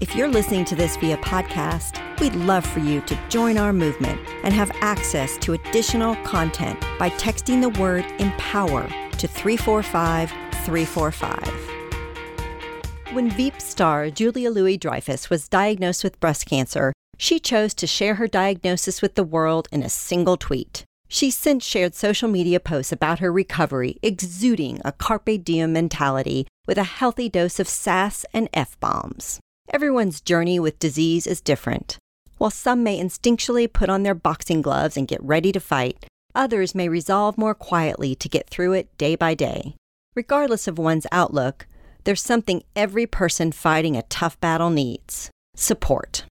If 0.00 0.16
you're 0.16 0.28
listening 0.28 0.64
to 0.64 0.74
this 0.74 0.96
via 0.96 1.18
podcast, 1.18 2.00
we'd 2.20 2.34
love 2.34 2.64
for 2.64 2.80
you 2.80 3.02
to 3.02 3.18
join 3.28 3.58
our 3.58 3.70
movement 3.70 4.18
and 4.42 4.54
have 4.54 4.72
access 4.80 5.36
to 5.36 5.52
additional 5.52 6.16
content 6.24 6.80
by 6.98 7.10
texting 7.10 7.60
the 7.60 7.78
word 7.78 8.06
empower 8.18 8.88
to 8.88 9.28
345 9.28 10.30
345. 10.64 13.12
When 13.12 13.28
Veep 13.28 13.60
star 13.60 14.08
Julia 14.08 14.48
Louis 14.48 14.78
Dreyfus 14.78 15.28
was 15.28 15.48
diagnosed 15.48 16.02
with 16.02 16.18
breast 16.18 16.46
cancer, 16.46 16.94
she 17.18 17.38
chose 17.38 17.74
to 17.74 17.86
share 17.86 18.14
her 18.14 18.26
diagnosis 18.26 19.02
with 19.02 19.16
the 19.16 19.22
world 19.22 19.68
in 19.70 19.82
a 19.82 19.90
single 19.90 20.38
tweet. 20.38 20.82
She 21.08 21.30
since 21.30 21.62
shared 21.62 21.94
social 21.94 22.30
media 22.30 22.58
posts 22.58 22.90
about 22.90 23.18
her 23.18 23.30
recovery, 23.30 23.98
exuding 24.02 24.80
a 24.82 24.92
carpe 24.92 25.44
diem 25.44 25.74
mentality 25.74 26.46
with 26.66 26.78
a 26.78 26.84
healthy 26.84 27.28
dose 27.28 27.60
of 27.60 27.68
sass 27.68 28.24
and 28.32 28.48
F 28.54 28.80
bombs. 28.80 29.40
Everyone's 29.72 30.20
journey 30.20 30.58
with 30.58 30.80
disease 30.80 31.28
is 31.28 31.40
different. 31.40 31.96
While 32.38 32.50
some 32.50 32.82
may 32.82 33.00
instinctually 33.00 33.72
put 33.72 33.88
on 33.88 34.02
their 34.02 34.16
boxing 34.16 34.62
gloves 34.62 34.96
and 34.96 35.06
get 35.06 35.22
ready 35.22 35.52
to 35.52 35.60
fight, 35.60 36.06
others 36.34 36.74
may 36.74 36.88
resolve 36.88 37.38
more 37.38 37.54
quietly 37.54 38.16
to 38.16 38.28
get 38.28 38.50
through 38.50 38.72
it 38.72 38.98
day 38.98 39.14
by 39.14 39.34
day. 39.34 39.76
Regardless 40.16 40.66
of 40.66 40.76
one's 40.76 41.06
outlook, 41.12 41.68
there's 42.02 42.20
something 42.20 42.64
every 42.74 43.06
person 43.06 43.52
fighting 43.52 43.96
a 43.96 44.02
tough 44.02 44.40
battle 44.40 44.70
needs 44.70 45.30
support. 45.54 46.24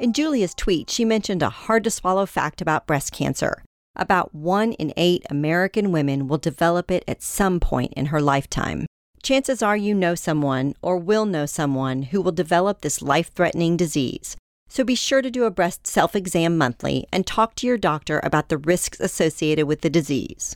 In 0.00 0.14
Julia's 0.14 0.54
tweet, 0.54 0.88
she 0.88 1.04
mentioned 1.04 1.42
a 1.42 1.50
hard 1.50 1.84
to 1.84 1.90
swallow 1.90 2.24
fact 2.24 2.62
about 2.62 2.86
breast 2.86 3.12
cancer. 3.12 3.62
About 3.96 4.34
one 4.34 4.72
in 4.72 4.94
eight 4.96 5.26
American 5.28 5.92
women 5.92 6.26
will 6.26 6.38
develop 6.38 6.90
it 6.90 7.04
at 7.06 7.22
some 7.22 7.60
point 7.60 7.92
in 7.92 8.06
her 8.06 8.20
lifetime 8.20 8.86
chances 9.24 9.62
are 9.62 9.76
you 9.76 9.94
know 9.94 10.14
someone 10.14 10.74
or 10.82 10.98
will 10.98 11.24
know 11.24 11.46
someone 11.46 12.02
who 12.02 12.20
will 12.20 12.32
develop 12.32 12.82
this 12.82 13.02
life 13.02 13.32
threatening 13.32 13.76
disease. 13.76 14.36
So 14.68 14.84
be 14.84 14.94
sure 14.94 15.22
to 15.22 15.30
do 15.30 15.44
a 15.44 15.50
breast 15.50 15.86
self 15.86 16.14
exam 16.14 16.58
monthly 16.58 17.06
and 17.10 17.26
talk 17.26 17.54
to 17.56 17.66
your 17.66 17.78
doctor 17.78 18.20
about 18.22 18.50
the 18.50 18.58
risks 18.58 19.00
associated 19.00 19.66
with 19.66 19.80
the 19.80 19.90
disease. 19.90 20.54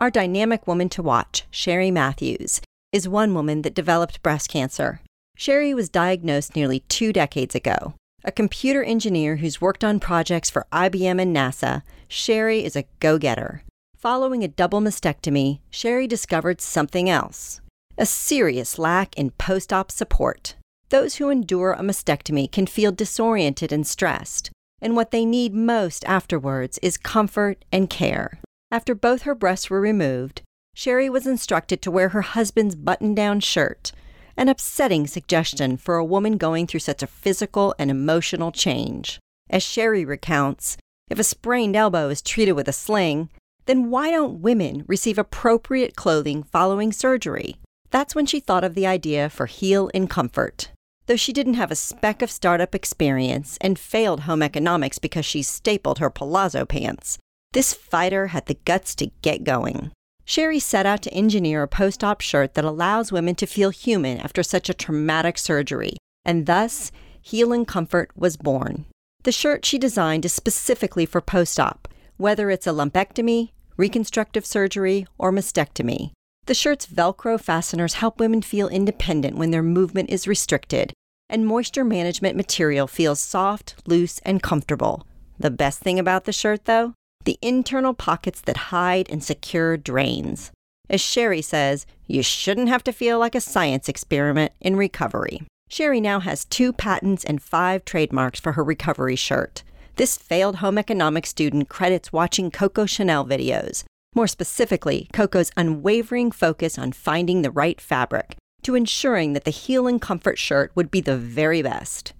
Our 0.00 0.10
dynamic 0.10 0.66
woman 0.68 0.88
to 0.90 1.02
watch, 1.02 1.44
Sherry 1.50 1.90
Matthews, 1.90 2.60
is 2.92 3.08
one 3.08 3.34
woman 3.34 3.62
that 3.62 3.74
developed 3.74 4.22
breast 4.22 4.48
cancer. 4.48 5.00
Sherry 5.36 5.74
was 5.74 5.88
diagnosed 5.88 6.54
nearly 6.54 6.80
two 6.88 7.12
decades 7.12 7.54
ago. 7.54 7.94
A 8.24 8.32
computer 8.32 8.82
engineer 8.84 9.36
who's 9.36 9.60
worked 9.60 9.82
on 9.82 10.00
projects 10.00 10.50
for 10.50 10.66
IBM 10.72 11.20
and 11.20 11.34
NASA, 11.34 11.82
Sherry 12.08 12.64
is 12.64 12.76
a 12.76 12.84
go 13.00 13.18
getter. 13.18 13.62
Following 13.98 14.44
a 14.44 14.48
double 14.48 14.80
mastectomy, 14.80 15.58
Sherry 15.70 16.06
discovered 16.06 16.60
something 16.60 17.10
else 17.10 17.60
a 17.98 18.06
serious 18.06 18.78
lack 18.78 19.18
in 19.18 19.32
post 19.32 19.72
op 19.72 19.90
support. 19.90 20.54
Those 20.90 21.16
who 21.16 21.30
endure 21.30 21.72
a 21.72 21.82
mastectomy 21.82 22.48
can 22.52 22.68
feel 22.68 22.92
disoriented 22.92 23.72
and 23.72 23.84
stressed, 23.84 24.52
and 24.80 24.94
what 24.94 25.10
they 25.10 25.24
need 25.24 25.52
most 25.52 26.04
afterwards 26.04 26.78
is 26.80 26.96
comfort 26.96 27.64
and 27.72 27.90
care. 27.90 28.38
After 28.70 28.94
both 28.94 29.22
her 29.22 29.34
breasts 29.34 29.68
were 29.68 29.80
removed, 29.80 30.42
Sherry 30.76 31.10
was 31.10 31.26
instructed 31.26 31.82
to 31.82 31.90
wear 31.90 32.10
her 32.10 32.22
husband's 32.22 32.76
button 32.76 33.16
down 33.16 33.40
shirt, 33.40 33.90
an 34.36 34.48
upsetting 34.48 35.08
suggestion 35.08 35.76
for 35.76 35.96
a 35.96 36.04
woman 36.04 36.36
going 36.36 36.68
through 36.68 36.86
such 36.86 37.02
a 37.02 37.08
physical 37.08 37.74
and 37.80 37.90
emotional 37.90 38.52
change. 38.52 39.18
As 39.50 39.64
Sherry 39.64 40.04
recounts, 40.04 40.76
if 41.10 41.18
a 41.18 41.24
sprained 41.24 41.74
elbow 41.74 42.10
is 42.10 42.22
treated 42.22 42.52
with 42.52 42.68
a 42.68 42.72
sling, 42.72 43.28
then 43.68 43.90
why 43.90 44.10
don't 44.10 44.40
women 44.40 44.82
receive 44.88 45.18
appropriate 45.18 45.94
clothing 45.94 46.42
following 46.42 46.90
surgery? 46.90 47.56
That's 47.90 48.14
when 48.14 48.24
she 48.24 48.40
thought 48.40 48.64
of 48.64 48.74
the 48.74 48.86
idea 48.86 49.28
for 49.28 49.44
Heal 49.44 49.88
in 49.88 50.08
Comfort. 50.08 50.70
Though 51.04 51.16
she 51.16 51.34
didn't 51.34 51.54
have 51.54 51.70
a 51.70 51.76
speck 51.76 52.22
of 52.22 52.30
startup 52.30 52.74
experience 52.74 53.58
and 53.60 53.78
failed 53.78 54.20
home 54.20 54.42
economics 54.42 54.98
because 54.98 55.26
she 55.26 55.42
stapled 55.42 55.98
her 55.98 56.08
palazzo 56.08 56.64
pants, 56.64 57.18
this 57.52 57.74
fighter 57.74 58.28
had 58.28 58.46
the 58.46 58.58
guts 58.64 58.94
to 58.96 59.10
get 59.20 59.44
going. 59.44 59.92
Sherry 60.24 60.60
set 60.60 60.86
out 60.86 61.02
to 61.02 61.12
engineer 61.12 61.62
a 61.62 61.68
post 61.68 62.02
op 62.02 62.22
shirt 62.22 62.54
that 62.54 62.64
allows 62.64 63.12
women 63.12 63.34
to 63.34 63.46
feel 63.46 63.68
human 63.68 64.18
after 64.18 64.42
such 64.42 64.70
a 64.70 64.74
traumatic 64.74 65.36
surgery, 65.36 65.98
and 66.24 66.46
thus, 66.46 66.90
Heal 67.20 67.52
in 67.52 67.66
Comfort 67.66 68.12
was 68.16 68.38
born. 68.38 68.86
The 69.24 69.32
shirt 69.32 69.66
she 69.66 69.78
designed 69.78 70.24
is 70.24 70.32
specifically 70.32 71.04
for 71.04 71.20
post 71.20 71.60
op, 71.60 71.86
whether 72.16 72.50
it's 72.50 72.66
a 72.66 72.70
lumpectomy, 72.70 73.50
reconstructive 73.78 74.44
surgery, 74.44 75.06
or 75.16 75.32
mastectomy. 75.32 76.10
The 76.44 76.54
shirt's 76.54 76.86
Velcro 76.86 77.40
fasteners 77.40 77.94
help 77.94 78.20
women 78.20 78.42
feel 78.42 78.68
independent 78.68 79.38
when 79.38 79.50
their 79.50 79.62
movement 79.62 80.10
is 80.10 80.28
restricted, 80.28 80.92
and 81.30 81.46
moisture 81.46 81.84
management 81.84 82.36
material 82.36 82.86
feels 82.86 83.20
soft, 83.20 83.76
loose, 83.86 84.18
and 84.20 84.42
comfortable. 84.42 85.06
The 85.38 85.50
best 85.50 85.80
thing 85.80 85.98
about 85.98 86.24
the 86.24 86.32
shirt, 86.32 86.64
though? 86.64 86.94
The 87.24 87.38
internal 87.40 87.94
pockets 87.94 88.40
that 88.42 88.56
hide 88.72 89.10
and 89.10 89.22
secure 89.22 89.76
drains. 89.76 90.50
As 90.90 91.00
Sherry 91.00 91.42
says, 91.42 91.86
you 92.06 92.22
shouldn't 92.22 92.70
have 92.70 92.82
to 92.84 92.92
feel 92.92 93.18
like 93.18 93.34
a 93.34 93.40
science 93.40 93.88
experiment 93.88 94.52
in 94.60 94.76
recovery. 94.76 95.42
Sherry 95.68 96.00
now 96.00 96.20
has 96.20 96.46
two 96.46 96.72
patents 96.72 97.24
and 97.24 97.42
five 97.42 97.84
trademarks 97.84 98.40
for 98.40 98.52
her 98.52 98.64
recovery 98.64 99.16
shirt. 99.16 99.62
This 99.98 100.16
failed 100.16 100.56
home 100.56 100.78
economics 100.78 101.30
student 101.30 101.68
credits 101.68 102.12
watching 102.12 102.52
Coco 102.52 102.86
Chanel 102.86 103.26
videos, 103.26 103.82
more 104.14 104.28
specifically, 104.28 105.08
Coco's 105.12 105.50
unwavering 105.56 106.30
focus 106.30 106.78
on 106.78 106.92
finding 106.92 107.42
the 107.42 107.50
right 107.50 107.80
fabric 107.80 108.36
to 108.62 108.76
ensuring 108.76 109.32
that 109.32 109.44
the 109.44 109.50
Heal 109.50 109.88
and 109.88 110.00
Comfort 110.00 110.38
shirt 110.38 110.70
would 110.76 110.92
be 110.92 111.00
the 111.00 111.16
very 111.16 111.62
best. 111.62 112.12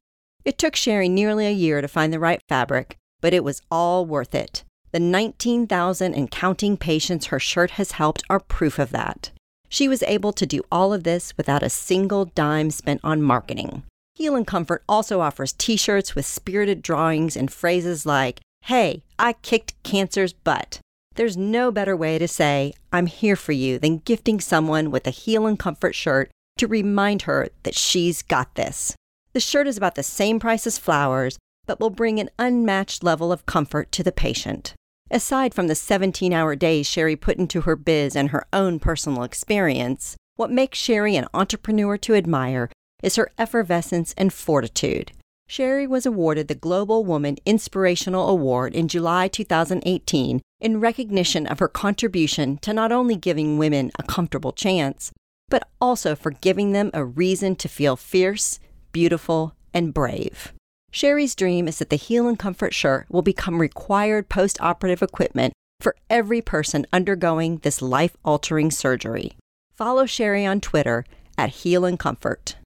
It 0.44 0.59
took 0.59 0.75
Sherry 0.75 1.09
nearly 1.09 1.47
a 1.47 1.53
year 1.53 1.81
to 1.81 1.87
find 1.87 2.12
the 2.12 2.19
right 2.19 2.41
fabric, 2.49 2.97
but 3.21 3.33
it 3.33 3.44
was 3.44 3.62
all 3.71 4.05
worth 4.05 4.34
it. 4.34 4.65
The 4.91 4.99
19,000 4.99 6.15
and 6.15 6.33
counting 6.33 6.77
patients 6.77 7.27
her 7.27 7.39
shirt 7.39 7.72
has 7.72 7.93
helped 7.93 8.25
are 8.28 8.41
proof 8.41 8.81
of 8.81 8.91
that. 8.91 9.31
She 9.69 9.87
was 9.87 10.03
able 10.03 10.33
to 10.33 10.47
do 10.47 10.65
all 10.72 10.93
of 10.93 11.05
this 11.05 11.33
without 11.37 11.62
a 11.62 11.71
single 11.71 12.25
dime 12.25 12.72
spent 12.72 13.03
on 13.05 13.22
marketing. 13.22 13.84
Heal 14.18 14.34
and 14.34 14.48
Comfort 14.48 14.82
also 14.88 15.20
offers 15.20 15.52
t 15.52 15.76
shirts 15.76 16.16
with 16.16 16.26
spirited 16.26 16.82
drawings 16.82 17.36
and 17.36 17.52
phrases 17.52 18.04
like, 18.04 18.40
Hey, 18.62 19.04
I 19.16 19.34
kicked 19.34 19.80
cancer's 19.84 20.32
butt. 20.32 20.80
There's 21.14 21.36
no 21.36 21.70
better 21.70 21.96
way 21.96 22.18
to 22.18 22.26
say, 22.26 22.72
I'm 22.92 23.06
here 23.06 23.36
for 23.36 23.52
you 23.52 23.78
than 23.78 23.98
gifting 23.98 24.40
someone 24.40 24.90
with 24.90 25.06
a 25.06 25.10
Heal 25.10 25.46
and 25.46 25.56
Comfort 25.56 25.94
shirt 25.94 26.32
to 26.56 26.66
remind 26.66 27.22
her 27.22 27.46
that 27.62 27.76
she's 27.76 28.22
got 28.22 28.56
this. 28.56 28.96
The 29.34 29.40
shirt 29.40 29.68
is 29.68 29.76
about 29.76 29.94
the 29.94 30.02
same 30.02 30.40
price 30.40 30.66
as 30.66 30.78
flowers, 30.78 31.38
but 31.66 31.78
will 31.78 31.88
bring 31.88 32.18
an 32.18 32.30
unmatched 32.40 33.04
level 33.04 33.30
of 33.30 33.46
comfort 33.46 33.92
to 33.92 34.02
the 34.02 34.10
patient. 34.10 34.74
Aside 35.12 35.54
from 35.54 35.68
the 35.68 35.76
17 35.76 36.32
hour 36.32 36.56
days 36.56 36.88
Sherry 36.88 37.14
put 37.14 37.38
into 37.38 37.60
her 37.60 37.76
biz 37.76 38.16
and 38.16 38.30
her 38.30 38.44
own 38.52 38.80
personal 38.80 39.22
experience, 39.22 40.16
what 40.34 40.50
makes 40.50 40.76
Sherry 40.76 41.14
an 41.14 41.28
entrepreneur 41.32 41.96
to 41.98 42.16
admire 42.16 42.68
is 43.03 43.16
her 43.16 43.31
effervescence 43.38 44.14
and 44.16 44.32
fortitude. 44.32 45.12
Sherry 45.47 45.86
was 45.86 46.04
awarded 46.04 46.48
the 46.48 46.54
Global 46.54 47.04
Woman 47.04 47.38
Inspirational 47.47 48.28
Award 48.28 48.75
in 48.75 48.86
July 48.86 49.28
2018 49.28 50.42
in 50.60 50.81
recognition 50.81 51.47
of 51.47 51.59
her 51.59 51.69
contribution 51.69 52.59
to 52.59 52.75
not 52.75 52.92
only 52.92 53.16
giving 53.16 53.56
women 53.56 53.91
a 53.98 54.03
comfortable 54.03 54.53
chance, 54.53 55.10
but 55.48 55.66
also 55.81 56.14
for 56.14 56.32
giving 56.32 56.72
them 56.72 56.91
a 56.92 57.04
reason 57.04 57.56
to 57.56 57.69
feel 57.69 57.97
fierce, 57.97 58.60
beautiful, 58.92 59.54
and 59.72 59.94
brave. 59.94 60.53
Sherry's 60.91 61.34
dream 61.34 61.66
is 61.66 61.78
that 61.78 61.88
the 61.88 61.97
Heal 61.97 62.28
and 62.28 62.38
Comfort 62.38 62.75
shirt 62.75 63.06
will 63.09 63.22
become 63.22 63.60
required 63.60 64.28
post 64.28 64.60
operative 64.60 65.03
equipment 65.03 65.54
for 65.80 65.97
every 66.10 66.42
person 66.42 66.86
undergoing 66.92 67.59
this 67.59 67.80
life 67.80 68.16
altering 68.22 68.70
surgery. 68.70 69.32
Follow 69.75 70.04
Sherry 70.04 70.44
on 70.44 70.60
Twitter 70.60 71.06
at 71.38 71.50
Heal 71.50 71.86
and 71.86 71.98
Comfort. 71.98 72.56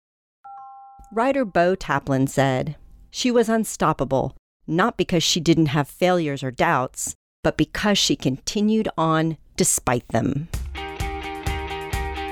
Writer 1.15 1.45
Beau 1.45 1.77
Taplin 1.77 2.27
said, 2.27 2.77
She 3.11 3.31
was 3.31 3.51
unstoppable, 3.51 4.35
not 4.67 4.97
because 4.97 5.23
she 5.23 5.41
didn't 5.41 5.67
have 5.67 5.87
failures 5.87 6.43
or 6.43 6.51
doubts, 6.51 7.15
but 7.45 7.59
because 7.59 7.99
she 7.99 8.17
continued 8.17 8.89
on 8.97 9.37
despite 9.59 10.09
them. 10.09 10.49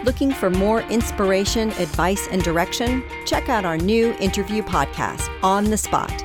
Looking 0.04 0.32
for 0.32 0.48
more 0.48 0.80
inspiration, 0.84 1.68
advice, 1.72 2.26
and 2.30 2.42
direction? 2.42 3.04
Check 3.26 3.50
out 3.50 3.66
our 3.66 3.76
new 3.76 4.14
interview 4.18 4.62
podcast, 4.62 5.28
On 5.42 5.64
the 5.64 5.76
Spot, 5.76 6.24